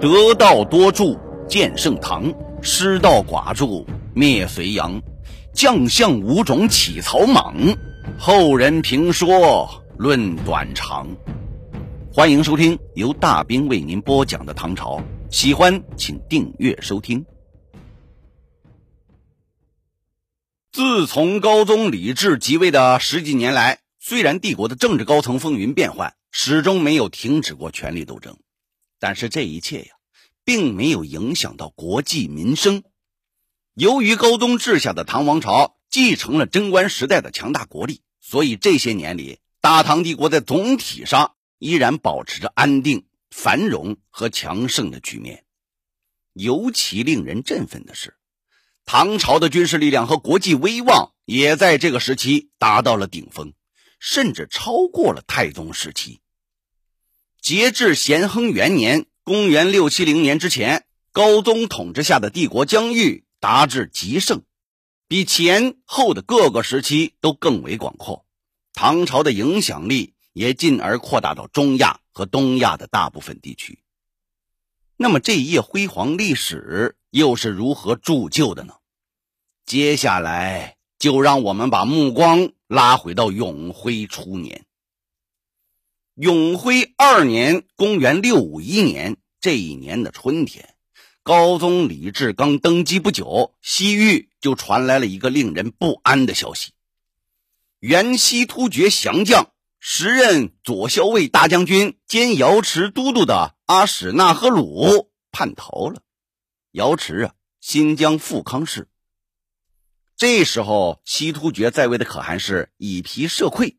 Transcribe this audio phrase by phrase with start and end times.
[0.00, 5.02] 得道多助建盛唐，失道寡助灭隋炀。
[5.52, 7.54] 将相五种起草莽，
[8.18, 9.68] 后人评说
[9.98, 11.06] 论短长。
[12.14, 17.26] 欢迎收听由大兵为您播讲的唐朝，喜欢请订阅收听。
[20.72, 28.38] 自从高宗李治即位的十几年来，虽然帝国的政治高层风云变幻，始终没有停止过权力斗争，
[29.00, 29.94] 但是这一切呀，
[30.44, 32.84] 并没有影响到国计民生。
[33.74, 45.44] 由于高宗治下的唐王朝继承了贞观时代的强大国力，所以这些年里，大唐帝国在总体上依然保持着安定、繁荣和强盛的局面。
[46.34, 48.14] 尤其令人振奋的是。
[48.84, 53.52] 唐朝的军事力量和国际威望也在这个时期达到了顶峰，
[53.98, 56.20] 甚至超过了太宗时期。
[57.40, 64.42] 截至咸亨元年（公元670年）之前，高宗统治下的帝国疆域达至极盛，
[65.08, 68.26] 比前后的各个时期都更为广阔。
[68.74, 73.80] 唐朝的影响力也进而扩大到中亚和东亚的大部分地区。
[74.96, 78.74] 那么，这一页辉煌历史又是如何铸就的呢？
[79.64, 84.66] 接下来就让我们把目光拉回到永徽初年。
[86.20, 90.74] 永徽二年（公元651年）这一年的春天，
[91.22, 96.72] 高宗李治刚登基不久，西域就传来了一个令人不安的消息：
[97.78, 106.02] 原西突厥降将、时任左骁卫大将军兼瑶池都督的阿史那赫鲁叛逃了。
[106.72, 107.32] 瑶池啊，
[107.62, 108.88] 新疆富康市。
[110.18, 113.76] 这时候，西突厥在位的可汗是以皮社溃，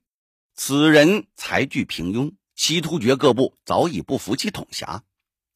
[0.56, 5.04] 此人才具平庸，西突厥各部早已不服其统辖，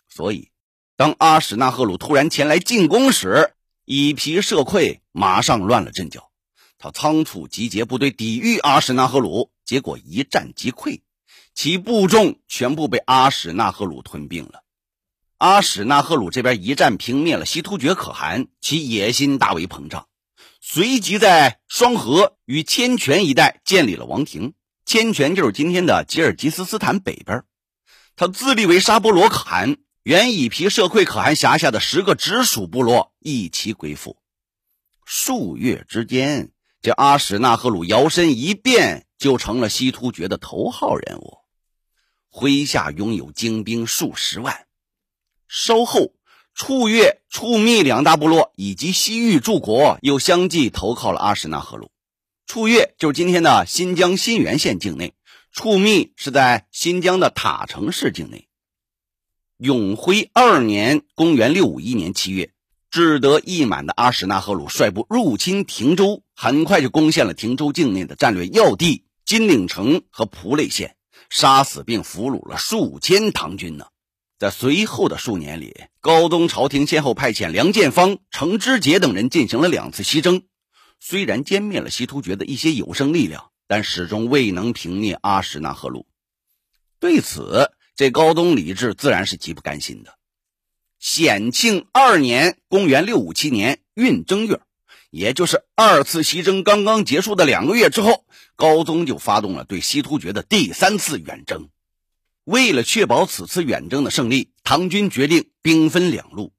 [0.08, 0.50] 所以
[0.96, 3.54] 当阿史那赫鲁突然前来进攻时，
[3.86, 6.32] 以皮社溃马上乱了阵脚。
[6.78, 11.02] 他仓促集结部队抵御阿史那赫鲁，结果一战即溃，
[11.54, 14.64] 其部众全部被阿史那赫鲁吞并了。
[15.38, 20.08] 阿史那赫鲁这边一战平灭了西突厥可汗，其野心大为膨胀。
[20.62, 24.54] 随即在双河与千泉一带建立了王庭，
[24.86, 27.44] 千泉就是今天的吉尔吉斯斯坦北边。
[28.16, 34.18] 他自立为沙波罗可汗，原以皮社会可汗辖下的十个直属部落一齐归附。
[35.04, 36.52] 数月之间，
[36.82, 41.40] 这阿史那赫鲁摇身一变，就成了西突厥的头号人物，
[42.32, 44.66] 麾下拥有精兵数十万。
[45.48, 46.14] 稍后。
[46.58, 51.92] 处越、处密两大部落以及西域诸国又相继投靠了阿史那赫鲁。
[52.56, 55.14] 处越就是今天的新疆新源县境内，
[55.52, 58.48] 处密是在新疆的塔城市境内。
[59.58, 62.52] 永徽二年（公元651年）七月，
[62.90, 70.96] 志得意满的阿史那赫鲁率部入侵亭州，很快就攻陷了亭州境内的战略要地金岭城和蒲类县，
[71.30, 73.88] 杀死并俘虏了数千唐军呢。
[74.40, 80.44] 在随后的数年里，高宗朝廷先后派遣梁建方、程知节等人进行了两次西征，
[81.08, 86.08] 虽然歼灭了西突厥的一些有生力量，但始终未能平灭阿史那赫鲁。
[87.00, 90.18] 对此，这高宗李治自然是极不甘心的。
[90.98, 94.60] 显庆二年（公元657年）运正月，
[95.12, 101.70] 也就是二次西征刚刚结束的两个月之后，高宗就发动了对西突厥的第三次远征。
[102.46, 106.52] 为了确保此次远征的胜利，唐军决定兵分两路，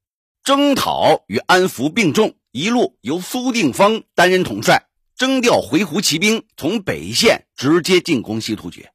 [0.45, 2.37] 征讨与安抚并重。
[2.57, 8.87] 一路由苏定方担任统帅，征调回鹘骑兵从北线直接进攻西突厥；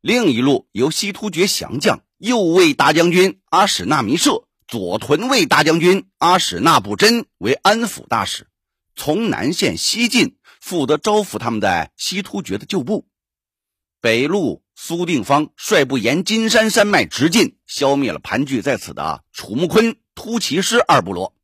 [0.00, 8.46] 另一路由西突厥降将右卫大将军阿史那弥设、左屯卫大将军阿史那布真为安抚大使，
[8.94, 13.08] 从南线西进，负责招抚他们在西突厥的旧部。
[14.00, 14.62] 北路。
[14.74, 21.36] 苏定方率部沿金山山脉直进，消灭了盘踞在此的楚木坤、突骑师二部落。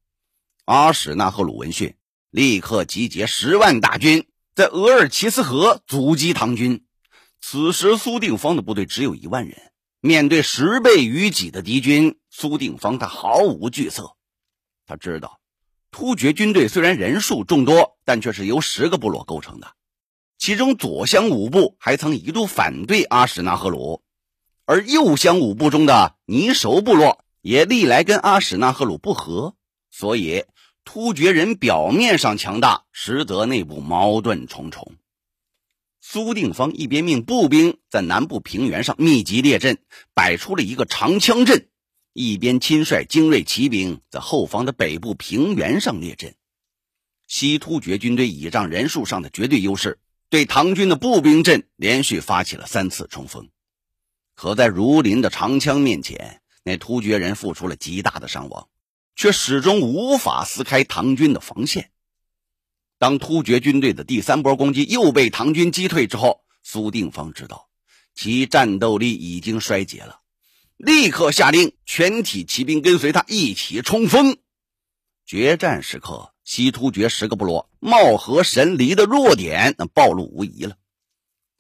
[0.69, 1.97] 阿史那赫鲁闻讯，
[2.29, 6.85] 立刻集结十万大军，在额尔齐斯河阻击唐军。
[7.41, 9.73] 此时，苏定方的部队只有一万人，
[10.03, 14.15] 面对十倍于己的敌军，苏定方他毫无惧色。
[14.85, 15.41] 他知道，
[15.91, 19.73] 突厥军队虽然人数众多，但却是由十个部落构成的。
[20.37, 24.03] 其中左乡五部还曾一度反对阿史那赫鲁，
[24.67, 29.55] 而右乡五部中的尼熟部落也历来跟阿史那赫鲁不和，
[29.91, 30.45] 所以
[30.91, 34.95] 突厥人表面上强大，实则内部矛盾重重。
[36.01, 39.77] 苏定方一边命步兵在南部平原上密集列阵，
[40.15, 41.69] 摆出了一个长枪阵，
[42.15, 46.35] 一边亲率精锐骑兵在后方的北部平原上列阵。
[47.27, 49.99] 西突厥军队倚仗人数上的绝对优势，
[50.31, 53.47] 对唐军的步兵阵连续发起了三次冲锋。
[54.35, 58.67] 可在如林的长枪面前，那突厥人付出了极大的伤亡，
[59.19, 61.91] 却始终无法撕开唐军的防线。
[62.99, 67.69] 当突厥军队的第三波攻击又被唐军击退之后，苏定方知道
[68.15, 70.21] 其战斗力已经衰竭了，
[70.77, 74.39] 立刻下令全体骑兵跟随他一起冲锋。
[75.27, 80.77] 决战时刻，西突厥十个部落貌合神离的弱点那暴露无遗了。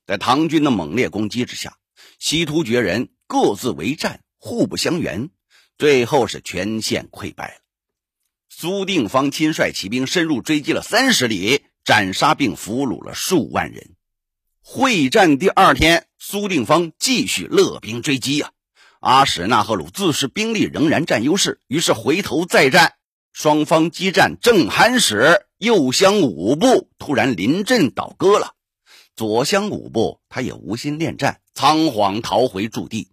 [0.06, 1.76] 在唐军的猛烈攻击之下。
[2.20, 5.30] 西突厥人各自为战，互不相援，
[5.78, 7.60] 最后是全线溃败了。
[8.48, 13.94] 苏定方亲率骑兵深入追击了三十里，斩杀并俘虏了数万人。
[14.60, 18.50] 会战第二天，苏定方继续勒兵追击啊！
[19.00, 22.94] 阿史那赫鲁自恃兵力仍然占优势，于是回头再战。
[23.32, 28.54] 双方激战正酣时，右厢五部突然临阵倒戈了。
[29.14, 33.08] 左厢五部他也无心恋战，仓皇逃回驻地。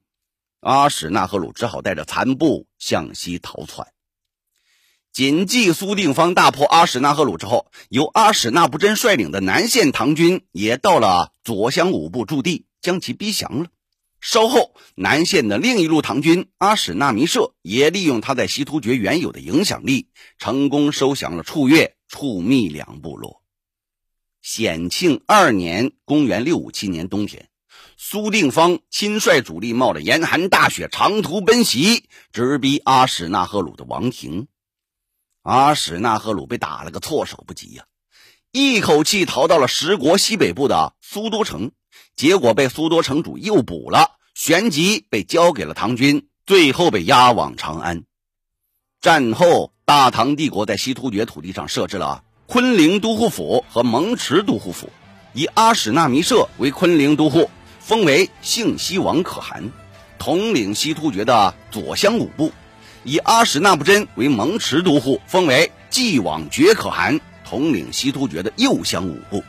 [0.65, 3.87] 阿史那赫鲁只好带着残部向西逃窜。
[5.11, 13.67] 谨记苏定方大破阿史那赫鲁之后，由阿史那不真率领的南线唐军也到了左相五部驻地，将其逼降了。
[14.19, 20.09] 稍后，南线的另一路唐军阿史那弥舍也利用他在西突厥原有的影响力，
[20.39, 23.43] 成功收降了处越、处密两部落。
[24.41, 27.49] 显庆二年（公元657年）冬天，
[27.97, 34.47] 苏定方亲率主力冒着严寒大雪长途奔袭，直逼阿史那赫鲁的王庭。
[35.41, 37.85] 阿史那赫鲁被打了个措手不及呀，
[38.51, 41.71] 一口气逃到了十国西北部的苏多城，
[42.15, 48.03] 结果被苏多城主诱捕了，旋即被交给了唐军，最后被押往长安。
[48.99, 52.23] 战后，大唐帝国在西突厥土地上设置了。
[52.47, 54.91] 昆陵都护府和蒙池都护府，
[55.33, 57.49] 以阿史那弥社为昆陵都护，
[57.85, 59.63] 封为幸西王可汗，
[60.17, 62.49] 统领西突厥的左厢五部；
[63.03, 69.43] 以阿史那不真为蒙池都护，封为继往觉可汗，统领西突厥的右厢五部。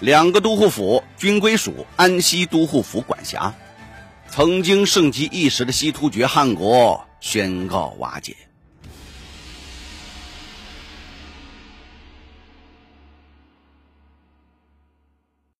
[0.00, 3.54] 两个都护府均归属安西都护府管辖。
[4.28, 8.36] 曾经盛极一时的西突厥汗国宣告瓦解。